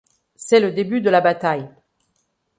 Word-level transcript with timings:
C'est 0.35 0.59
le 0.59 0.71
début 0.71 0.99
de 1.01 1.11
la 1.11 1.21
bataille. 1.21 1.69